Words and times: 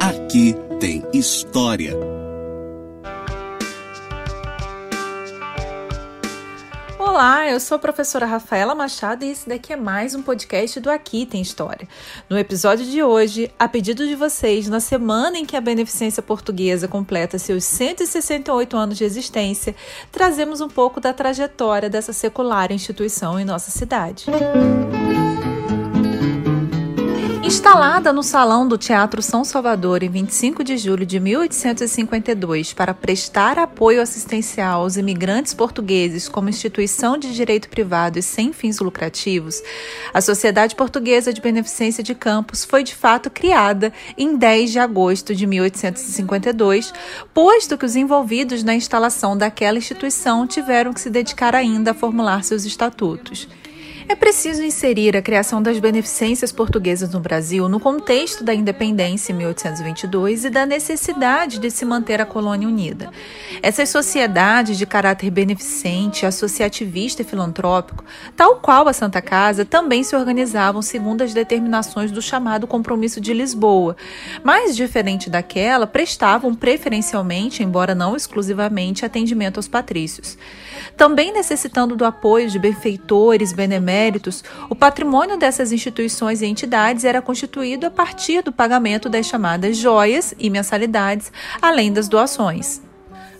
Aqui 0.00 0.54
tem 0.80 1.02
história. 1.12 1.94
Olá, 6.98 7.50
eu 7.50 7.60
sou 7.60 7.76
a 7.76 7.78
professora 7.78 8.24
Rafaela 8.24 8.74
Machado 8.74 9.24
e 9.24 9.30
esse 9.30 9.48
daqui 9.48 9.72
é 9.72 9.76
mais 9.76 10.14
um 10.14 10.22
podcast 10.22 10.80
do 10.80 10.90
Aqui 10.90 11.26
Tem 11.26 11.42
História. 11.42 11.86
No 12.28 12.38
episódio 12.38 12.86
de 12.86 13.02
hoje, 13.02 13.50
a 13.58 13.68
pedido 13.68 14.06
de 14.06 14.14
vocês, 14.14 14.68
na 14.68 14.80
semana 14.80 15.38
em 15.38 15.44
que 15.44 15.56
a 15.56 15.60
Beneficência 15.60 16.22
Portuguesa 16.22 16.88
completa 16.88 17.38
seus 17.38 17.64
168 17.64 18.76
anos 18.76 18.96
de 18.96 19.04
existência, 19.04 19.74
trazemos 20.10 20.60
um 20.60 20.68
pouco 20.68 21.00
da 21.00 21.12
trajetória 21.12 21.90
dessa 21.90 22.12
secular 22.12 22.72
instituição 22.72 23.38
em 23.38 23.44
nossa 23.44 23.70
cidade. 23.70 24.26
Música 24.30 25.51
Instalada 27.52 28.14
no 28.14 28.22
Salão 28.22 28.66
do 28.66 28.78
Teatro 28.78 29.20
São 29.20 29.44
Salvador 29.44 30.02
em 30.02 30.08
25 30.08 30.64
de 30.64 30.78
julho 30.78 31.04
de 31.04 31.20
1852 31.20 32.72
para 32.72 32.94
prestar 32.94 33.58
apoio 33.58 34.00
assistencial 34.00 34.80
aos 34.80 34.96
imigrantes 34.96 35.52
portugueses 35.52 36.30
como 36.30 36.48
instituição 36.48 37.18
de 37.18 37.34
direito 37.34 37.68
privado 37.68 38.18
e 38.18 38.22
sem 38.22 38.54
fins 38.54 38.80
lucrativos, 38.80 39.62
a 40.14 40.22
Sociedade 40.22 40.74
Portuguesa 40.74 41.30
de 41.30 41.42
Beneficência 41.42 42.02
de 42.02 42.14
Campos 42.14 42.64
foi 42.64 42.82
de 42.82 42.94
fato 42.94 43.28
criada 43.28 43.92
em 44.16 44.34
10 44.34 44.72
de 44.72 44.78
agosto 44.78 45.34
de 45.34 45.46
1852, 45.46 46.90
posto 47.34 47.76
que 47.76 47.84
os 47.84 47.96
envolvidos 47.96 48.64
na 48.64 48.74
instalação 48.74 49.36
daquela 49.36 49.76
instituição 49.76 50.46
tiveram 50.46 50.94
que 50.94 51.02
se 51.02 51.10
dedicar 51.10 51.54
ainda 51.54 51.90
a 51.90 51.94
formular 51.94 52.44
seus 52.44 52.64
estatutos. 52.64 53.46
É 54.08 54.16
preciso 54.16 54.62
inserir 54.62 55.16
a 55.16 55.22
criação 55.22 55.62
das 55.62 55.78
beneficências 55.78 56.50
portuguesas 56.50 57.10
no 57.10 57.20
Brasil 57.20 57.68
no 57.68 57.78
contexto 57.78 58.42
da 58.42 58.54
independência 58.54 59.32
em 59.32 59.36
1822 59.36 60.44
e 60.44 60.50
da 60.50 60.66
necessidade 60.66 61.58
de 61.58 61.70
se 61.70 61.84
manter 61.84 62.20
a 62.20 62.26
colônia 62.26 62.66
unida. 62.66 63.10
Essas 63.62 63.88
sociedades 63.88 64.76
de 64.76 64.86
caráter 64.86 65.30
beneficente, 65.30 66.26
associativista 66.26 67.22
e 67.22 67.24
filantrópico, 67.24 68.04
tal 68.36 68.56
qual 68.56 68.88
a 68.88 68.92
Santa 68.92 69.22
Casa, 69.22 69.64
também 69.64 70.02
se 70.02 70.16
organizavam 70.16 70.82
segundo 70.82 71.22
as 71.22 71.32
determinações 71.32 72.10
do 72.10 72.20
chamado 72.20 72.66
Compromisso 72.66 73.20
de 73.20 73.32
Lisboa, 73.32 73.96
mas, 74.42 74.74
diferente 74.74 75.30
daquela, 75.30 75.86
prestavam 75.86 76.54
preferencialmente, 76.54 77.62
embora 77.62 77.94
não 77.94 78.16
exclusivamente, 78.16 79.04
atendimento 79.04 79.58
aos 79.58 79.68
patrícios. 79.68 80.36
Também 80.96 81.32
necessitando 81.32 81.96
do 81.96 82.04
apoio 82.04 82.50
de 82.50 82.58
benfeitores, 82.58 83.52
beneméritos, 83.52 83.91
o 84.68 84.74
patrimônio 84.74 85.38
dessas 85.38 85.72
instituições 85.72 86.42
e 86.42 86.46
entidades 86.46 87.04
era 87.04 87.22
constituído 87.22 87.86
a 87.86 87.90
partir 87.90 88.42
do 88.42 88.52
pagamento 88.52 89.08
das 89.08 89.26
chamadas 89.26 89.76
joias 89.76 90.34
e 90.38 90.48
mensalidades, 90.50 91.32
além 91.60 91.92
das 91.92 92.08
doações. 92.08 92.91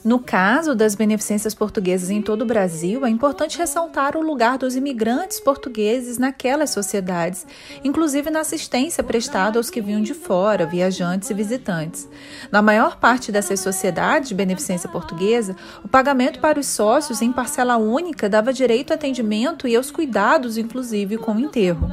No 0.04 0.18
caso 0.18 0.74
das 0.74 0.96
beneficências 0.96 1.54
portuguesas 1.54 2.10
em 2.10 2.20
todo 2.20 2.42
o 2.42 2.46
Brasil, 2.46 3.06
é 3.06 3.08
importante 3.08 3.56
ressaltar 3.56 4.16
o 4.16 4.20
lugar 4.20 4.58
dos 4.58 4.74
imigrantes 4.74 5.38
portugueses 5.38 6.18
naquelas 6.18 6.70
sociedades, 6.70 7.46
inclusive 7.84 8.28
na 8.28 8.40
assistência 8.40 9.04
prestada 9.04 9.60
aos 9.60 9.70
que 9.70 9.80
vinham 9.80 10.02
de 10.02 10.12
fora, 10.12 10.66
viajantes 10.66 11.30
e 11.30 11.34
visitantes. 11.34 12.08
Na 12.50 12.60
maior 12.60 12.98
parte 12.98 13.30
dessas 13.30 13.60
sociedades 13.60 14.28
de 14.28 14.34
beneficência 14.34 14.88
portuguesa, 14.88 15.54
o 15.84 15.88
pagamento 15.88 16.40
para 16.40 16.58
os 16.58 16.66
sócios 16.66 17.22
em 17.22 17.30
parcela 17.30 17.76
única 17.76 18.28
dava 18.28 18.52
direito 18.52 18.90
a 18.90 18.94
atendimento 18.96 19.68
e 19.68 19.76
aos 19.76 19.92
cuidados, 19.92 20.58
inclusive 20.58 21.16
com 21.16 21.34
o 21.34 21.40
enterro. 21.40 21.88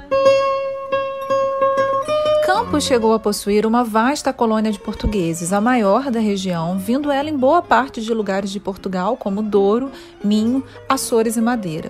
Campos 2.59 2.83
chegou 2.83 3.13
a 3.13 3.19
possuir 3.19 3.65
uma 3.65 3.85
vasta 3.85 4.33
colônia 4.33 4.69
de 4.69 4.77
portugueses, 4.77 5.53
a 5.53 5.61
maior 5.61 6.11
da 6.11 6.19
região, 6.19 6.77
vindo 6.77 7.09
ela 7.09 7.29
em 7.29 7.37
boa 7.37 7.61
parte 7.61 8.01
de 8.01 8.13
lugares 8.13 8.51
de 8.51 8.59
Portugal, 8.59 9.15
como 9.15 9.41
Douro, 9.41 9.89
Minho, 10.21 10.61
Açores 10.89 11.37
e 11.37 11.41
Madeira. 11.41 11.89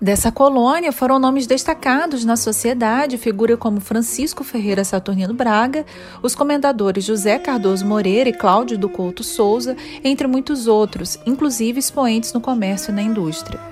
Dessa 0.00 0.32
colônia 0.32 0.90
foram 0.90 1.20
nomes 1.20 1.46
destacados 1.46 2.24
na 2.24 2.34
sociedade, 2.34 3.16
figura 3.16 3.56
como 3.56 3.80
Francisco 3.80 4.42
Ferreira 4.42 4.82
Saturnino 4.82 5.34
Braga, 5.34 5.86
os 6.20 6.34
comendadores 6.34 7.04
José 7.04 7.38
Cardoso 7.38 7.86
Moreira 7.86 8.28
e 8.28 8.32
Cláudio 8.32 8.76
do 8.76 8.88
Couto 8.88 9.22
Souza, 9.22 9.76
entre 10.02 10.26
muitos 10.26 10.66
outros, 10.66 11.16
inclusive 11.24 11.78
expoentes 11.78 12.32
no 12.32 12.40
comércio 12.40 12.90
e 12.90 12.94
na 12.94 13.02
indústria. 13.02 13.71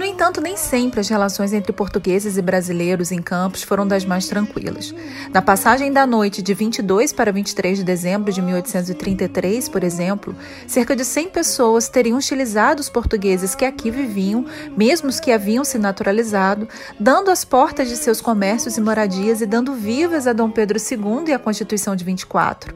No 0.00 0.06
entanto, 0.06 0.40
nem 0.40 0.56
sempre 0.56 0.98
as 0.98 1.10
relações 1.10 1.52
entre 1.52 1.74
portugueses 1.74 2.38
e 2.38 2.40
brasileiros 2.40 3.12
em 3.12 3.20
Campos 3.20 3.62
foram 3.62 3.86
das 3.86 4.02
mais 4.02 4.26
tranquilas. 4.26 4.94
Na 5.30 5.42
passagem 5.42 5.92
da 5.92 6.06
noite 6.06 6.40
de 6.40 6.54
22 6.54 7.12
para 7.12 7.30
23 7.30 7.76
de 7.76 7.84
dezembro 7.84 8.32
de 8.32 8.40
1833, 8.40 9.68
por 9.68 9.84
exemplo, 9.84 10.34
cerca 10.66 10.96
de 10.96 11.04
100 11.04 11.28
pessoas 11.28 11.90
teriam 11.90 12.16
hostilizado 12.16 12.80
os 12.80 12.88
portugueses 12.88 13.54
que 13.54 13.66
aqui 13.66 13.90
viviam, 13.90 14.46
mesmo 14.74 15.10
os 15.10 15.20
que 15.20 15.32
haviam 15.32 15.64
se 15.64 15.76
naturalizado, 15.76 16.66
dando 16.98 17.30
as 17.30 17.44
portas 17.44 17.86
de 17.86 17.96
seus 17.98 18.22
comércios 18.22 18.78
e 18.78 18.80
moradias 18.80 19.42
e 19.42 19.46
dando 19.46 19.74
vivas 19.74 20.26
a 20.26 20.32
Dom 20.32 20.50
Pedro 20.50 20.78
II 20.78 21.24
e 21.28 21.34
a 21.34 21.38
Constituição 21.38 21.94
de 21.94 22.04
24. 22.04 22.74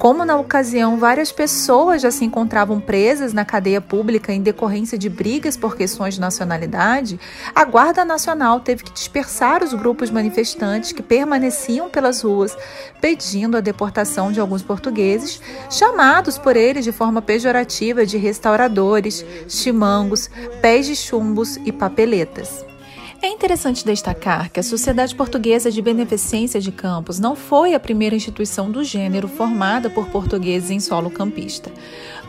Como 0.00 0.24
na 0.24 0.34
ocasião 0.38 0.96
várias 0.96 1.30
pessoas 1.30 2.00
já 2.00 2.10
se 2.10 2.24
encontravam 2.24 2.80
presas 2.80 3.34
na 3.34 3.44
cadeia 3.44 3.82
pública 3.82 4.32
em 4.32 4.40
decorrência 4.40 4.96
de 4.96 5.10
brigas 5.10 5.58
por 5.58 5.76
questões 5.76 6.14
de 6.14 6.20
nacionalidade, 6.22 7.20
a 7.54 7.66
Guarda 7.66 8.02
Nacional 8.02 8.60
teve 8.60 8.82
que 8.82 8.94
dispersar 8.94 9.62
os 9.62 9.74
grupos 9.74 10.10
manifestantes 10.10 10.90
que 10.90 11.02
permaneciam 11.02 11.90
pelas 11.90 12.22
ruas 12.22 12.56
pedindo 12.98 13.58
a 13.58 13.60
deportação 13.60 14.32
de 14.32 14.40
alguns 14.40 14.62
portugueses, 14.62 15.38
chamados 15.68 16.38
por 16.38 16.56
eles 16.56 16.82
de 16.82 16.92
forma 16.92 17.20
pejorativa 17.20 18.06
de 18.06 18.16
restauradores, 18.16 19.22
chimangos, 19.46 20.30
pés 20.62 20.86
de 20.86 20.96
chumbos 20.96 21.58
e 21.66 21.70
papeletas. 21.70 22.69
É 23.22 23.28
interessante 23.28 23.84
destacar 23.84 24.50
que 24.50 24.58
a 24.58 24.62
Sociedade 24.62 25.14
Portuguesa 25.14 25.70
de 25.70 25.82
Beneficência 25.82 26.58
de 26.58 26.72
Campos 26.72 27.18
não 27.18 27.36
foi 27.36 27.74
a 27.74 27.80
primeira 27.80 28.16
instituição 28.16 28.70
do 28.70 28.82
gênero 28.82 29.28
formada 29.28 29.90
por 29.90 30.08
portugueses 30.08 30.70
em 30.70 30.80
solo 30.80 31.10
campista. 31.10 31.70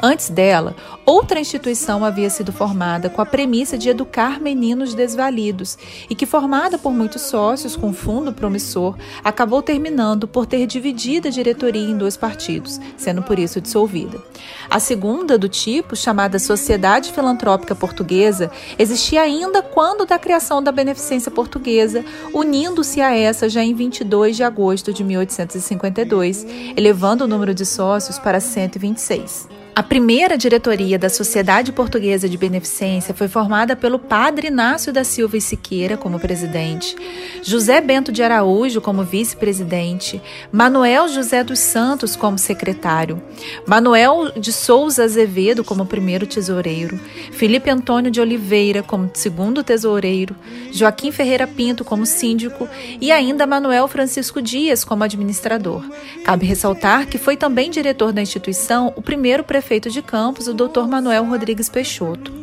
Antes 0.04 0.32
dela, 0.32 0.76
outra 1.06 1.40
instituição 1.40 2.04
havia 2.04 2.28
sido 2.28 2.52
formada 2.52 3.08
com 3.08 3.22
a 3.22 3.26
premissa 3.26 3.78
de 3.78 3.88
educar 3.88 4.42
meninos 4.42 4.96
desvalidos 4.96 5.78
e 6.10 6.16
que, 6.16 6.26
formada 6.26 6.80
por 6.80 6.92
muitos 6.92 7.22
sócios 7.22 7.76
com 7.76 7.94
fundo 7.94 8.34
promissor, 8.34 8.96
acabou 9.24 9.62
terminando 9.62 10.28
por 10.28 10.48
ter 10.48 10.66
dividido 10.66 11.28
a 11.28 11.32
diretoria 11.32 11.88
em 11.88 11.96
dois 11.96 12.18
partidos, 12.18 12.80
sendo 12.98 13.22
por 13.22 13.38
isso 13.38 13.62
dissolvida. 13.62 14.20
A 14.68 14.80
segunda, 14.80 15.38
do 15.38 15.48
tipo, 15.48 15.96
chamada 15.96 16.40
Sociedade 16.40 17.12
Filantrópica 17.12 17.76
Portuguesa, 17.76 18.50
existia 18.80 19.22
ainda 19.22 19.62
quando 19.62 20.08
da 20.08 20.18
criação 20.18 20.64
da 20.64 20.72
Beneficência 20.72 21.30
Portuguesa, 21.30 22.04
unindo-se 22.34 23.02
a 23.02 23.16
essa 23.16 23.48
já 23.48 23.64
em 23.64 23.76
22 23.76 24.36
de 24.36 24.44
agosto 24.44 24.92
de 24.92 25.04
1852, 25.04 26.44
elevando 26.76 27.26
o 27.26 27.28
número 27.28 27.54
de 27.54 27.68
sócios 27.68 28.18
para 28.18 28.40
126. 28.40 29.61
A 29.74 29.82
primeira 29.82 30.38
diretoria 30.38 31.00
da 31.00 31.10
Sociedade 31.10 31.72
Portuguesa 31.72 32.28
de 32.28 32.38
Beneficência 32.38 33.14
foi 33.14 33.30
formada 33.30 33.74
pelo 33.74 33.98
padre 33.98 34.48
Inácio 34.48 34.92
da 34.92 35.06
Silva 35.06 35.38
e 35.38 35.42
Siqueira 35.42 35.96
como 35.96 36.20
presidente, 36.20 36.94
José 37.42 37.80
Bento 37.80 38.12
de 38.12 38.22
Araújo 38.22 38.82
como 38.82 39.06
vice-presidente, 39.06 40.22
Manuel 40.52 41.08
José 41.08 41.42
dos 41.42 41.60
Santos 41.60 42.18
como 42.18 42.38
secretário, 42.38 43.24
Manuel 43.66 44.34
de 44.38 44.52
Souza 44.52 45.06
Azevedo 45.06 45.64
como 45.64 45.86
primeiro 45.86 46.28
tesoureiro, 46.28 47.00
Felipe 47.32 47.70
Antônio 47.70 48.12
de 48.12 48.20
Oliveira 48.20 48.84
como 48.84 49.10
segundo 49.14 49.64
tesoureiro, 49.64 50.36
Joaquim 50.74 51.14
Ferreira 51.14 51.48
Pinto 51.48 51.86
como 51.86 52.06
síndico 52.06 52.68
e 53.00 53.10
ainda 53.10 53.48
Manuel 53.48 53.88
Francisco 53.88 54.42
Dias 54.42 54.84
como 54.84 55.06
administrador. 55.06 55.82
Cabe 56.26 56.46
ressaltar 56.46 57.08
que 57.08 57.18
foi 57.18 57.38
também 57.38 57.72
diretor 57.72 58.12
da 58.12 58.22
instituição 58.22 58.92
o 58.98 59.02
primeiro 59.02 59.46
prefeito 59.46 59.61
prefeito 59.62 59.92
de 59.92 60.02
Campos, 60.02 60.48
o 60.48 60.56
Dr. 60.56 60.88
Manuel 60.88 61.24
Rodrigues 61.26 61.70
Peixoto. 61.70 62.41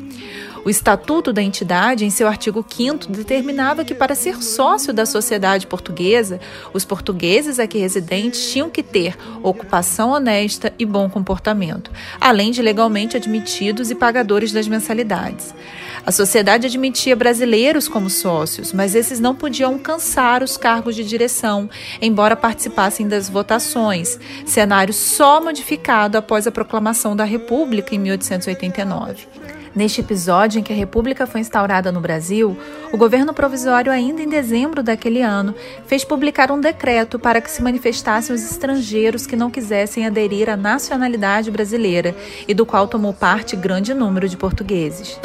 O 0.69 0.71
estatuto 0.71 1.33
da 1.33 1.43
entidade, 1.43 2.05
em 2.05 2.11
seu 2.11 2.29
artigo 2.29 2.63
5 2.63 3.11
determinava 3.11 3.87
que 3.87 3.95
para 3.95 4.15
ser 4.15 4.43
sócio 4.43 4.93
da 4.93 5.07
sociedade 5.07 5.67
portuguesa, 5.67 6.39
os 6.75 6.85
portugueses 6.85 7.59
aqui 7.59 7.79
residentes 7.79 8.53
tinham 8.53 8.69
que 8.69 8.83
ter 8.83 9.17
ocupação 9.43 10.11
honesta 10.11 10.71
e 10.79 10.85
bom 10.85 11.09
comportamento, 11.09 11.91
além 12.21 12.51
de 12.51 12.61
legalmente 12.61 13.17
admitidos 13.17 13.91
e 13.91 13.95
pagadores 13.95 14.53
das 14.53 14.69
mensalidades. 14.69 15.55
A 16.05 16.13
sociedade 16.13 16.67
admitia 16.67 17.17
brasileiros 17.17 17.89
como 17.89 18.11
sócios, 18.11 18.71
mas 18.71 18.95
esses 18.95 19.19
não 19.19 19.35
podiam 19.35 19.73
alcançar 19.73 20.43
os 20.43 20.59
cargos 20.59 20.95
de 20.95 21.03
direção, 21.03 21.71
embora 21.99 22.37
participassem 22.37 23.09
das 23.09 23.27
votações, 23.27 24.21
cenário 24.45 24.93
só 24.93 25.41
modificado 25.41 26.19
após 26.19 26.47
a 26.47 26.53
proclamação 26.53 27.17
da 27.17 27.25
República 27.25 27.95
em 27.95 27.99
1889. 27.99 29.58
Neste 29.75 30.01
episódio 30.01 30.59
em 30.59 30.63
que 30.63 30.73
a 30.73 30.77
República 30.77 31.27
foi 31.27 31.41
instaurada 31.41 31.93
no 31.93 32.01
Brasil, 32.01 32.57
o 32.93 32.97
governo 32.97 33.33
provisório, 33.33 33.93
ainda 33.93 34.23
em 34.23 34.29
dezembro 34.29 34.83
daquele 34.83 35.23
ano, 35.23 35.55
fez 35.87 36.05
publicar 36.05 36.51
um 36.51 36.61
decreto 36.61 37.19
para 37.19 37.41
que 37.41 37.51
se 37.51 37.63
manifestassem 37.63 38.35
os 38.35 38.51
estrangeiros 38.51 39.27
que 39.27 39.37
não 39.37 39.51
quisessem 39.51 40.07
aderir 40.07 40.49
à 40.49 40.57
nacionalidade 40.57 41.51
brasileira 41.51 42.17
e 42.47 42.55
do 42.55 42.67
qual 42.67 42.89
tomou 42.89 43.13
parte 43.13 43.57
grande 43.57 43.95
número 43.95 44.29
de 44.29 44.37
portugueses. 44.37 45.19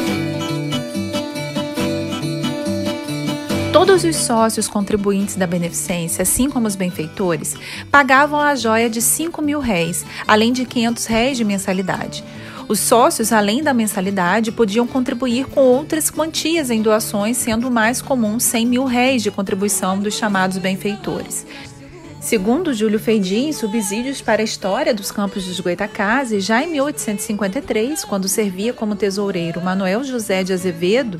Todos 3.74 4.04
os 4.04 4.16
sócios 4.16 4.68
contribuintes 4.68 5.36
da 5.36 5.48
beneficência, 5.48 6.22
assim 6.22 6.48
como 6.48 6.68
os 6.68 6.75
benfeitores, 6.75 7.56
pagavam 7.90 8.40
a 8.40 8.56
joia 8.56 8.88
de 8.88 9.01
5 9.01 9.42
mil 9.42 9.60
réis, 9.60 10.06
além 10.28 10.54
de 10.54 10.63
500 10.63 11.06
réis 11.07 11.38
de 11.38 11.44
mensalidade. 11.44 12.24
Os 12.68 12.80
sócios, 12.80 13.31
além 13.31 13.62
da 13.62 13.74
mensalidade, 13.74 14.51
podiam 14.51 14.88
contribuir 14.88 15.45
com 15.45 15.62
outras 15.62 16.10
quantias 16.10 16.69
em 16.69 16.81
doações, 16.81 17.38
sendo 17.38 17.69
mais 17.69 18.01
comum 18.01 18.39
100 18.39 18.65
mil 18.65 18.86
réis 18.86 19.21
de 19.21 19.31
contribuição 19.31 20.00
dos 20.00 20.13
chamados 20.13 20.57
benfeitores. 20.57 21.45
Segundo 22.24 22.74
Júlio 22.74 23.02
Feijin, 23.02 23.52
subsídios 23.52 24.22
para 24.22 24.42
a 24.42 24.46
história 24.46 24.94
dos 24.94 25.12
campos 25.12 25.46
dos 25.46 25.60
Goitacazes, 25.60 26.46
já 26.46 26.64
em 26.64 26.68
1853, 26.68 28.06
quando 28.06 28.30
servia 28.30 28.72
como 28.72 28.96
tesoureiro 28.96 29.62
Manuel 29.62 30.06
José 30.06 30.42
de 30.42 30.54
Azevedo, 30.54 31.20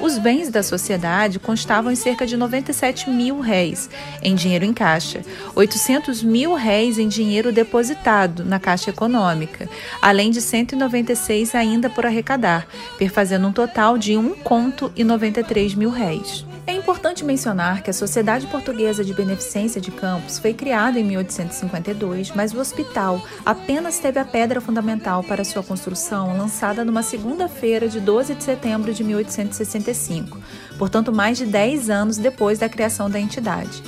os 0.00 0.16
bens 0.16 0.50
da 0.50 0.62
sociedade 0.62 1.40
constavam 1.40 1.90
em 1.90 1.96
cerca 1.96 2.24
de 2.24 2.36
97 2.36 3.10
mil 3.10 3.40
réis 3.40 3.90
em 4.22 4.36
dinheiro 4.36 4.64
em 4.64 4.72
caixa, 4.72 5.22
800 5.56 6.22
mil 6.22 6.54
réis 6.54 7.00
em 7.00 7.08
dinheiro 7.08 7.50
depositado 7.50 8.44
na 8.44 8.60
Caixa 8.60 8.90
Econômica, 8.90 9.68
além 10.00 10.30
de 10.30 10.40
196 10.40 11.52
ainda 11.56 11.90
por 11.90 12.06
arrecadar, 12.06 12.68
perfazendo 12.96 13.48
um 13.48 13.52
total 13.52 13.98
de 13.98 14.16
1 14.16 14.36
conto 14.36 14.92
e 14.94 15.02
93 15.02 15.74
mil 15.74 15.90
réis. 15.90 16.46
É 16.66 16.72
importante 16.72 17.22
mencionar 17.22 17.82
que 17.82 17.90
a 17.90 17.92
Sociedade 17.92 18.46
Portuguesa 18.46 19.04
de 19.04 19.12
Beneficência 19.12 19.82
de 19.82 19.90
Campos 19.90 20.38
foi 20.38 20.54
criada 20.54 20.98
em 20.98 21.04
1852, 21.04 22.32
mas 22.34 22.54
o 22.54 22.58
hospital 22.58 23.22
apenas 23.44 23.98
teve 23.98 24.18
a 24.18 24.24
pedra 24.24 24.62
fundamental 24.62 25.22
para 25.22 25.44
sua 25.44 25.62
construção 25.62 26.38
lançada 26.38 26.82
numa 26.82 27.02
segunda-feira 27.02 27.86
de 27.86 28.00
12 28.00 28.36
de 28.36 28.44
setembro 28.44 28.94
de 28.94 29.04
1865, 29.04 30.38
portanto, 30.78 31.12
mais 31.12 31.36
de 31.36 31.44
10 31.44 31.90
anos 31.90 32.16
depois 32.16 32.58
da 32.58 32.68
criação 32.68 33.10
da 33.10 33.20
entidade. 33.20 33.82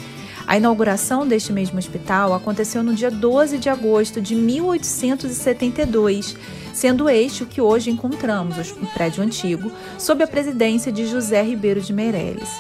A 0.47 0.59
inauguração 0.59 1.27
deste 1.27 1.53
mesmo 1.53 1.79
hospital 1.79 2.33
aconteceu 2.33 2.83
no 2.83 2.95
dia 2.95 3.11
12 3.11 3.59
de 3.59 3.69
agosto 3.69 4.21
de 4.21 4.37
1872, 4.37 6.37
sendo 6.77 7.07
o 7.43 7.47
que 7.47 7.59
hoje 7.59 7.91
encontramos, 7.91 8.71
o 8.71 8.87
prédio 8.93 9.23
antigo, 9.25 9.73
sob 9.99 10.23
a 10.23 10.27
presidência 10.27 10.93
de 10.93 11.07
José 11.07 11.41
Ribeiro 11.41 11.81
de 11.81 11.91
Meireles. 11.91 12.51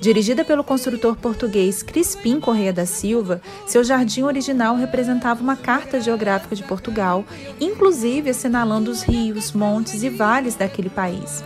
Dirigida 0.00 0.44
pelo 0.44 0.64
construtor 0.64 1.14
português 1.14 1.80
Crispim 1.80 2.40
Correia 2.40 2.72
da 2.72 2.84
Silva, 2.84 3.40
seu 3.64 3.84
jardim 3.84 4.22
original 4.22 4.74
representava 4.74 5.40
uma 5.40 5.54
carta 5.54 6.00
geográfica 6.00 6.56
de 6.56 6.64
Portugal, 6.64 7.24
inclusive 7.60 8.28
assinalando 8.28 8.90
os 8.90 9.02
rios, 9.02 9.52
montes 9.52 10.02
e 10.02 10.10
vales 10.10 10.56
daquele 10.56 10.90
país. 10.90 11.44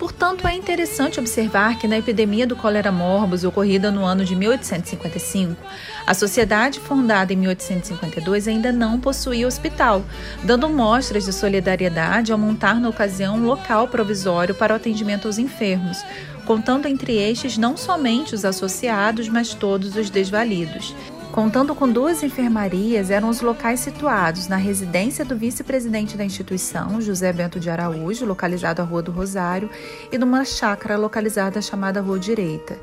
Portanto, 0.00 0.48
é 0.48 0.54
interessante 0.54 1.20
observar 1.20 1.78
que 1.78 1.86
na 1.86 1.98
epidemia 1.98 2.46
do 2.46 2.56
cólera 2.56 2.90
morbus 2.90 3.44
ocorrida 3.44 3.90
no 3.90 4.02
ano 4.02 4.24
de 4.24 4.34
1855, 4.34 5.62
a 6.06 6.14
sociedade 6.14 6.80
fundada 6.80 7.34
em 7.34 7.36
1852 7.36 8.48
ainda 8.48 8.72
não 8.72 8.98
possuía 8.98 9.46
hospital, 9.46 10.02
dando 10.42 10.70
mostras 10.70 11.26
de 11.26 11.34
solidariedade 11.34 12.32
ao 12.32 12.38
montar 12.38 12.80
na 12.80 12.88
ocasião 12.88 13.36
um 13.36 13.44
local 13.44 13.88
provisório 13.88 14.54
para 14.54 14.72
o 14.72 14.76
atendimento 14.76 15.28
aos 15.28 15.36
enfermos, 15.36 16.02
contando 16.46 16.88
entre 16.88 17.18
estes 17.18 17.58
não 17.58 17.76
somente 17.76 18.34
os 18.34 18.46
associados, 18.46 19.28
mas 19.28 19.52
todos 19.52 19.96
os 19.96 20.08
desvalidos. 20.08 20.94
Contando 21.32 21.76
com 21.76 21.88
duas 21.88 22.24
enfermarias, 22.24 23.08
eram 23.08 23.28
os 23.28 23.40
locais 23.40 23.78
situados 23.78 24.48
na 24.48 24.56
residência 24.56 25.24
do 25.24 25.36
vice-presidente 25.36 26.16
da 26.16 26.24
instituição, 26.24 27.00
José 27.00 27.32
Bento 27.32 27.60
de 27.60 27.70
Araújo, 27.70 28.26
localizado 28.26 28.82
à 28.82 28.84
Rua 28.84 29.00
do 29.00 29.12
Rosário, 29.12 29.70
e 30.10 30.18
numa 30.18 30.44
chácara 30.44 30.96
localizada 30.96 31.62
chamada 31.62 32.00
Rua 32.00 32.18
Direita. 32.18 32.76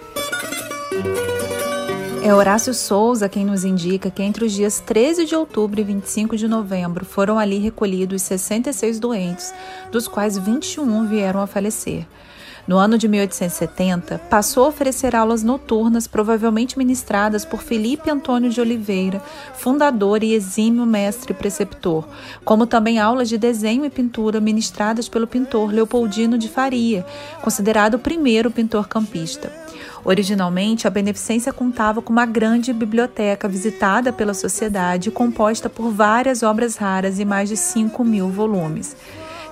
É 2.24 2.34
Horácio 2.34 2.74
Souza 2.74 3.28
quem 3.28 3.46
nos 3.46 3.66
indica 3.66 4.10
que 4.10 4.24
entre 4.24 4.46
os 4.46 4.54
dias 4.54 4.80
13 4.80 5.26
de 5.26 5.36
outubro 5.36 5.80
e 5.82 5.84
25 5.84 6.38
de 6.38 6.48
novembro 6.48 7.06
foram 7.06 7.38
ali 7.38 7.58
recolhidos 7.58 8.22
66 8.22 9.00
doentes, 9.00 9.54
dos 9.92 10.08
quais 10.08 10.38
21 10.38 11.08
vieram 11.08 11.42
a 11.42 11.48
falecer. 11.48 12.06
No 12.68 12.78
ano 12.78 12.98
de 12.98 13.08
1870, 13.08 14.18
passou 14.30 14.66
a 14.66 14.68
oferecer 14.68 15.16
aulas 15.16 15.42
noturnas, 15.42 16.06
provavelmente 16.06 16.78
ministradas 16.78 17.46
por 17.46 17.62
Felipe 17.62 18.10
Antônio 18.10 18.50
de 18.50 18.60
Oliveira, 18.60 19.24
fundador 19.54 20.22
e 20.22 20.34
exímio 20.34 20.86
mestre 20.86 21.34
preceptor, 21.34 22.06
como 22.44 22.68
também 22.68 23.00
aulas 23.00 23.30
de 23.30 23.38
desenho 23.38 23.86
e 23.86 23.90
pintura 23.90 24.42
ministradas 24.42 25.08
pelo 25.08 25.26
pintor 25.26 25.72
Leopoldino 25.72 26.38
de 26.38 26.50
Faria, 26.50 27.06
considerado 27.42 27.94
o 27.94 28.00
primeiro 28.00 28.52
pintor 28.52 28.90
campista. 28.90 29.50
Originalmente, 30.04 30.88
a 30.88 30.90
beneficência 30.90 31.54
contava 31.54 32.02
com 32.02 32.12
uma 32.12 32.26
grande 32.26 32.74
biblioteca 32.74 33.48
visitada 33.48 34.12
pela 34.12 34.34
sociedade, 34.34 35.12
composta 35.12 35.70
por 35.70 35.90
várias 35.90 36.44
obras 36.44 36.76
raras 36.76 37.18
e 37.18 37.24
mais 37.24 37.48
de 37.48 37.56
5 37.56 38.04
mil 38.04 38.30
volumes. 38.30 38.96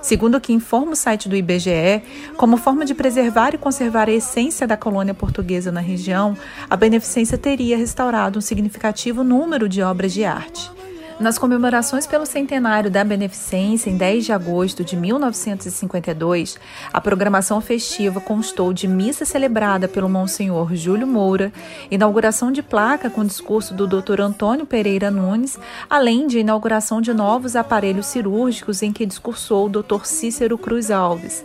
Segundo 0.06 0.36
o 0.36 0.40
que 0.40 0.52
informa 0.52 0.92
o 0.92 0.94
site 0.94 1.28
do 1.28 1.34
IBGE, 1.34 2.00
como 2.36 2.56
forma 2.56 2.84
de 2.84 2.94
preservar 2.94 3.54
e 3.56 3.58
conservar 3.58 4.08
a 4.08 4.12
essência 4.12 4.64
da 4.64 4.76
colônia 4.76 5.12
portuguesa 5.12 5.72
na 5.72 5.80
região, 5.80 6.38
a 6.70 6.76
beneficência 6.76 7.36
teria 7.36 7.76
restaurado 7.76 8.38
um 8.38 8.40
significativo 8.40 9.24
número 9.24 9.68
de 9.68 9.82
obras 9.82 10.12
de 10.12 10.24
arte. 10.24 10.75
Nas 11.18 11.38
comemorações 11.38 12.06
pelo 12.06 12.26
centenário 12.26 12.90
da 12.90 13.02
Beneficência, 13.02 13.88
em 13.88 13.96
10 13.96 14.26
de 14.26 14.32
agosto 14.32 14.84
de 14.84 14.94
1952, 14.94 16.58
a 16.92 17.00
programação 17.00 17.58
festiva 17.58 18.20
constou 18.20 18.70
de 18.70 18.86
missa 18.86 19.24
celebrada 19.24 19.88
pelo 19.88 20.10
Monsenhor 20.10 20.74
Júlio 20.74 21.06
Moura, 21.06 21.50
inauguração 21.90 22.52
de 22.52 22.62
placa 22.62 23.08
com 23.08 23.24
discurso 23.24 23.72
do 23.72 23.86
Dr. 23.86 24.20
Antônio 24.20 24.66
Pereira 24.66 25.10
Nunes, 25.10 25.58
além 25.88 26.26
de 26.26 26.40
inauguração 26.40 27.00
de 27.00 27.14
novos 27.14 27.56
aparelhos 27.56 28.04
cirúrgicos 28.08 28.82
em 28.82 28.92
que 28.92 29.06
discursou 29.06 29.66
o 29.66 29.70
Dr. 29.70 30.04
Cícero 30.04 30.58
Cruz 30.58 30.90
Alves. 30.90 31.42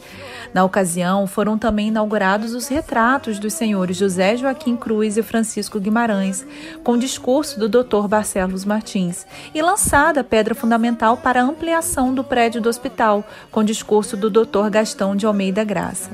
Na 0.54 0.66
ocasião, 0.66 1.26
foram 1.26 1.58
também 1.58 1.88
inaugurados 1.88 2.54
os 2.54 2.68
retratos 2.68 3.40
dos 3.40 3.54
senhores 3.54 3.96
José 3.96 4.36
Joaquim 4.36 4.76
Cruz 4.76 5.16
e 5.16 5.24
Francisco 5.24 5.80
Guimarães, 5.80 6.46
com 6.84 6.98
discurso 6.98 7.58
do 7.58 7.70
Dr. 7.70 8.06
Barcelos 8.10 8.66
Martins, 8.66 9.26
e 9.56 9.61
lançada 9.62 10.22
a 10.22 10.24
pedra 10.24 10.56
fundamental 10.56 11.18
para 11.18 11.42
a 11.42 11.44
ampliação 11.44 12.14
do 12.14 12.24
prédio 12.24 12.62
do 12.62 12.70
hospital, 12.70 13.24
com 13.52 13.64
discurso 13.64 14.18
do 14.18 14.30
Dr. 14.30 14.70
Gastão 14.70 15.16
de 15.16 15.26
Almeida 15.26 15.64
Graça. 15.64 16.12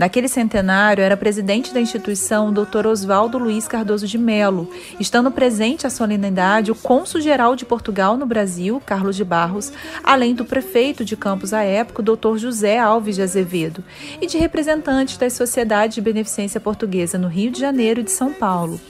Naquele 0.00 0.28
centenário, 0.28 1.04
era 1.04 1.14
presidente 1.14 1.74
da 1.74 1.80
instituição 1.80 2.48
o 2.48 2.52
Dr. 2.52 2.86
Oswaldo 2.86 3.36
Luiz 3.36 3.68
Cardoso 3.68 4.06
de 4.06 4.16
Melo, 4.16 4.70
estando 4.98 5.30
presente 5.30 5.86
à 5.86 5.90
solenidade 5.90 6.70
o 6.70 6.74
cônsul-geral 6.74 7.54
de 7.54 7.66
Portugal 7.66 8.16
no 8.16 8.24
Brasil, 8.24 8.80
Carlos 8.86 9.14
de 9.14 9.24
Barros, 9.24 9.70
além 10.02 10.34
do 10.34 10.44
prefeito 10.44 11.04
de 11.04 11.18
Campos 11.18 11.52
à 11.52 11.62
época, 11.62 12.00
o 12.00 12.16
Dr. 12.16 12.38
José 12.38 12.78
Alves 12.78 13.16
de 13.16 13.22
Azevedo, 13.22 13.84
e 14.22 14.26
de 14.26 14.38
representantes 14.38 15.18
das 15.18 15.34
sociedades 15.34 15.96
de 15.96 16.00
beneficência 16.00 16.60
portuguesa 16.60 17.18
no 17.18 17.28
Rio 17.28 17.50
de 17.50 17.60
Janeiro 17.60 18.00
e 18.00 18.04
de 18.04 18.10
São 18.10 18.32
Paulo. 18.32 18.80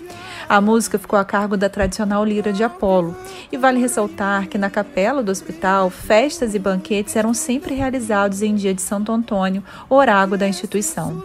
A 0.51 0.61
música 0.61 0.99
ficou 0.99 1.17
a 1.17 1.25
cargo 1.25 1.57
da 1.57 1.69
tradicional 1.69 2.25
lira 2.25 2.53
de 2.53 2.65
Apolo, 2.65 3.17
e 3.53 3.57
vale 3.57 3.79
ressaltar 3.79 4.49
que 4.49 4.59
na 4.59 4.69
capela 4.69 5.23
do 5.23 5.31
hospital, 5.31 5.89
festas 5.91 6.57
e 6.57 6.59
banquetes 6.59 7.15
eram 7.15 7.33
sempre 7.33 7.73
realizados 7.73 8.43
em 8.43 8.57
dia 8.57 8.75
de 8.75 8.83
Santo 8.83 9.13
Antônio, 9.13 9.63
orágo 9.89 10.37
da 10.37 10.49
instituição. 10.49 11.23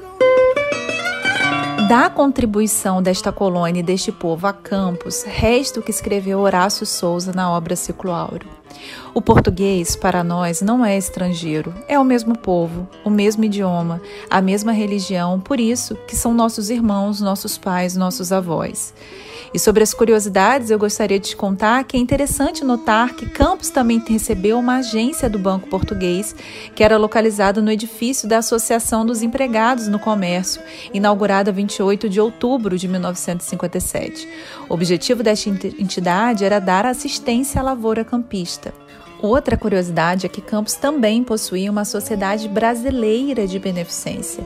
Da 1.90 2.08
contribuição 2.08 3.02
desta 3.02 3.32
colônia 3.32 3.80
e 3.80 3.84
deste 3.84 4.12
povo 4.12 4.46
a 4.46 4.54
Campos, 4.54 5.24
resta 5.24 5.80
o 5.80 5.84
que 5.84 5.90
escreveu 5.90 6.38
Horácio 6.38 6.86
Souza 6.86 7.34
na 7.34 7.50
obra 7.50 7.76
Ciclo 7.76 8.12
Áureo. 8.12 8.55
O 9.14 9.22
português, 9.22 9.96
para 9.96 10.24
nós, 10.24 10.62
não 10.62 10.86
é 10.86 10.98
estrangeiro, 10.98 11.74
é 11.88 11.98
o 12.00 12.04
mesmo 12.04 12.38
povo, 12.38 12.88
o 13.04 13.10
mesmo 13.10 13.44
idioma, 13.44 14.02
a 14.30 14.42
mesma 14.42 14.72
religião, 14.72 15.40
por 15.40 15.60
isso 15.60 15.96
que 16.08 16.16
são 16.16 16.34
nossos 16.34 16.70
irmãos, 16.70 17.22
nossos 17.22 17.58
pais, 17.58 17.96
nossos 17.96 18.32
avós. 18.32 18.94
E 19.56 19.60
sobre 19.60 19.82
as 19.82 19.94
curiosidades, 19.94 20.70
eu 20.70 20.78
gostaria 20.78 21.18
de 21.18 21.30
te 21.30 21.36
contar 21.38 21.86
que 21.86 21.96
é 21.96 22.00
interessante 22.02 22.62
notar 22.62 23.16
que 23.16 23.26
Campos 23.26 23.70
também 23.70 24.04
recebeu 24.06 24.60
uma 24.60 24.80
agência 24.80 25.30
do 25.30 25.40
Banco 25.40 25.70
Português, 25.70 26.36
que 26.76 26.84
era 26.84 26.98
localizada 26.98 27.62
no 27.62 27.72
edifício 27.72 28.28
da 28.28 28.40
Associação 28.40 29.06
dos 29.06 29.22
Empregados 29.22 29.88
no 29.88 29.98
Comércio, 29.98 30.62
inaugurada 30.94 31.54
28 31.54 32.10
de 32.10 32.20
outubro 32.20 32.78
de 32.78 32.86
1957. 32.86 34.28
O 34.68 34.74
objetivo 34.74 35.24
desta 35.24 35.50
entidade 35.50 36.44
era 36.44 36.60
dar 36.60 36.86
assistência 36.86 37.62
à 37.62 37.64
lavoura 37.64 38.04
campista. 38.04 38.74
Outra 39.22 39.56
curiosidade 39.56 40.26
é 40.26 40.30
que 40.30 40.42
Campos 40.42 40.74
também 40.74 41.24
possuía 41.24 41.72
uma 41.72 41.86
sociedade 41.86 42.50
brasileira 42.50 43.48
de 43.48 43.58
beneficência. 43.58 44.44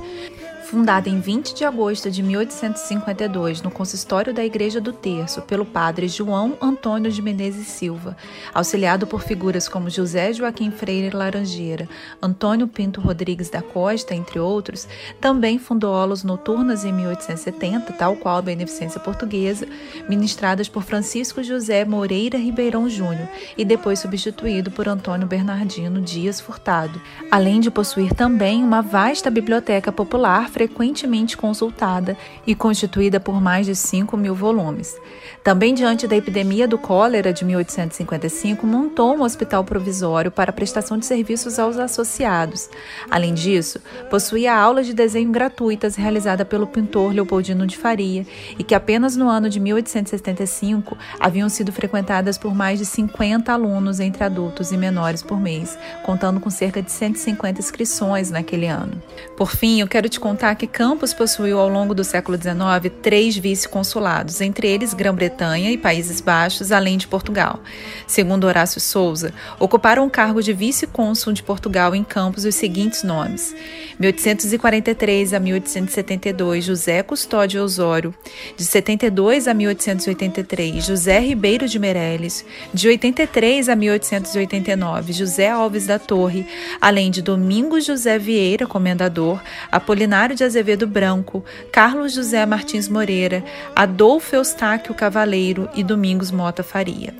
Fundada 0.70 1.10
em 1.10 1.20
20 1.20 1.56
de 1.56 1.66
agosto 1.66 2.12
de 2.12 2.22
1852 2.22 3.64
no 3.64 3.72
consistório 3.72 4.32
da 4.32 4.46
Igreja 4.46 4.80
do 4.80 4.94
Terço 4.94 5.42
pelo 5.42 5.66
padre 5.66 6.08
João 6.08 6.56
Antônio 6.62 7.12
de 7.12 7.24
Menezes 7.24 7.66
Silva, 7.66 8.16
auxiliado 8.54 9.08
por 9.08 9.24
figuras 9.24 9.68
como 9.68 9.90
José 9.90 10.32
Joaquim 10.32 10.70
Freire 10.70 11.10
Laranjeira, 11.10 11.90
Antônio 12.22 12.68
Pinto 12.68 13.02
Rodrigues 13.02 13.50
da 13.50 13.64
Costa, 13.64 14.14
entre 14.14 14.40
outros, 14.40 14.88
também 15.20 15.58
fundou 15.58 15.96
aulas 15.96 16.24
noturnas 16.24 16.86
em 16.86 16.94
1870, 16.94 17.94
tal 17.94 18.16
qual 18.16 18.38
a 18.38 18.42
Beneficência 18.44 19.00
Portuguesa, 19.00 19.68
ministradas 20.08 20.70
por 20.70 20.84
Francisco 20.84 21.42
José 21.42 21.84
Moreira 21.84 22.38
Ribeirão 22.38 22.88
Júnior 22.88 23.28
e 23.58 23.66
depois 23.66 23.98
substituído 23.98 24.70
por 24.70 24.88
Antônio 24.88 25.26
Bernardino 25.26 26.00
Dias 26.00 26.40
Furtado, 26.40 27.02
além 27.32 27.60
de 27.60 27.72
possuir 27.72 28.14
também 28.14 28.64
uma 28.64 28.84
vasta 28.84 29.32
biblioteca 29.32 29.92
popular 29.92 30.48
frequentemente 30.60 31.38
consultada 31.38 32.18
e 32.46 32.54
constituída 32.54 33.18
por 33.18 33.39
mais 33.39 33.66
de 33.66 33.74
5 33.74 34.18
mil 34.18 34.36
volumes. 34.36 34.94
Também 35.42 35.74
diante 35.74 36.06
da 36.06 36.18
epidemia 36.18 36.68
do 36.68 36.78
cólera 36.78 37.32
de 37.32 37.46
1855, 37.46 38.68
montou 38.68 39.16
um 39.16 39.22
hospital 39.22 39.63
provisório 39.63 40.30
para 40.30 40.51
prestação 40.51 40.98
de 40.98 41.06
serviços 41.06 41.58
aos 41.58 41.78
associados. 41.78 42.70
Além 43.10 43.34
disso, 43.34 43.80
possuía 44.10 44.54
aulas 44.54 44.86
de 44.86 44.94
desenho 44.94 45.32
gratuitas 45.32 45.96
realizadas 45.96 46.46
pelo 46.46 46.68
pintor 46.68 47.13
Leopoldino 47.13 47.66
de 47.66 47.78
Faria 47.78 48.28
e 48.58 48.63
que 48.63 48.75
apenas 48.75 49.16
no 49.16 49.30
ano 49.30 49.50
de 49.50 49.62
1875 49.62 50.98
haviam 51.22 51.48
sido 51.48 51.72
frequentadas 51.72 52.38
por 52.38 52.54
mais 52.54 52.80
de 52.80 52.86
50 52.86 53.54
alunos 53.54 54.01
entre 54.01 54.25
adultos 54.25 54.74
e 54.74 54.78
menores 54.78 55.24
por 55.24 55.39
mês, 55.39 55.80
contando 56.04 56.42
com 56.42 56.50
cerca 56.50 56.82
de 56.82 56.92
150 56.92 57.62
inscrições 57.62 58.30
naquele 58.30 58.68
ano. 58.68 59.01
Por 59.38 59.51
fim, 59.51 59.80
eu 59.80 59.88
quero 59.88 60.10
te 60.10 60.20
contar 60.20 60.49
que 60.56 60.68
Campos 60.68 61.13
possuiu 61.13 61.60
ao 61.60 61.70
longo 61.70 61.94
do 61.94 62.03
século 62.03 62.38
XIX 62.38 62.94
três 63.01 63.38
vice-consulados, 63.38 64.41
entre 64.41 64.68
eles 64.68 64.94
Grã-Bretanha 64.94 65.72
e 65.72 65.77
Países 65.77 66.22
Baixos, 66.22 66.72
além 66.72 66.98
de 66.98 67.08
Portugal. 67.08 67.60
Segundo 68.08 68.46
Horácio 68.46 68.82
Souza, 68.82 69.34
ocuparam 69.60 70.06
o 70.06 70.10
cargo 70.10 70.41
de 70.41 70.53
vice-cônsul 70.53 71.34
de 71.34 71.44
Portugal 71.44 71.96
em 71.96 72.03
Campos 72.03 72.46
os 72.46 72.56
seguintes 72.56 73.03
nomes: 73.03 73.56
1843 74.00 75.34
a 75.34 75.39
1872, 75.39 76.65
José 76.65 77.03
Custódio 77.03 77.63
Osório, 77.63 78.13
de 78.56 78.63
72 78.63 79.48
a 79.48 79.53
1883, 79.53 80.86
José 80.86 81.20
Ribeiro 81.20 81.68
de 81.68 81.79
Meirelles, 81.79 82.46
de 82.74 82.88
83 82.88 83.70
a 83.70 83.75
1889, 83.75 85.13
José 85.13 85.50
Alves 85.50 85.88
da 85.88 86.00
Torre, 86.00 86.46
além 86.79 87.12
de 87.12 87.22
Domingos 87.22 87.86
José 87.86 88.18
Vieira, 88.18 88.68
comendador, 88.68 89.41
Apolinário 89.72 90.36
de 90.39 90.43
Azevedo 90.46 90.88
Branco, 90.88 91.43
Carlos 91.72 92.13
José 92.13 92.46
Martins 92.46 92.88
Moreira, 92.88 93.43
Adolfo 93.75 94.36
Eustáquio 94.36 94.96
Cavaleiro 94.96 95.69
e 95.75 95.84
Domingos 95.84 96.31
Mota 96.31 96.63
Faria. 96.63 97.13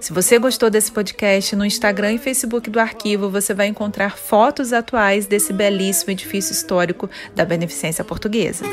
Se 0.00 0.12
você 0.12 0.38
gostou 0.38 0.68
desse 0.68 0.92
podcast, 0.92 1.56
no 1.56 1.64
Instagram 1.64 2.14
e 2.14 2.18
Facebook 2.18 2.68
do 2.68 2.78
arquivo 2.78 3.30
você 3.30 3.54
vai 3.54 3.66
encontrar 3.68 4.16
fotos 4.16 4.72
atuais 4.72 5.26
desse 5.26 5.52
belíssimo 5.52 6.10
edifício 6.10 6.52
histórico 6.52 7.08
da 7.34 7.44
Beneficência 7.44 8.04
Portuguesa. 8.04 8.64